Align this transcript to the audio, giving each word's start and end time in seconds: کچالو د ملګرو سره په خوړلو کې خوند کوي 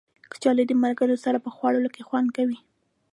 کچالو 0.31 0.63
د 0.67 0.71
ملګرو 0.83 1.15
سره 1.25 1.37
په 1.45 1.49
خوړلو 1.55 1.89
کې 1.95 2.05
خوند 2.07 2.27
کوي 2.37 2.59